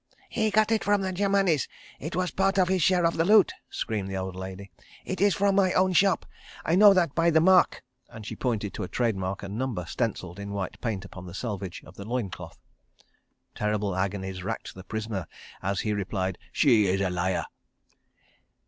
[0.31, 1.67] "He got it from the Germanis.
[1.99, 4.71] It was part of his share of the loot," screamed the old lady.
[5.05, 6.25] "It is from my own shop.
[6.65, 9.85] I know it by that mark," and she pointed to a trade mark and number
[9.85, 12.57] stencilled in white paint upon the selvedge of the loin cloth.
[13.53, 15.27] Terrible agonies racked the prisoner
[15.61, 17.45] as he replied: "She is a liar."